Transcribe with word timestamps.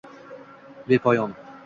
Bepoyon 0.89 1.31